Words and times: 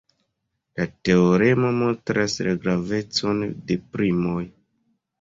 La 0.79 0.87
teoremo 1.09 1.71
montras 1.83 2.39
la 2.49 2.57
gravecon 2.65 3.49
de 3.71 3.81
primoj. 3.95 4.45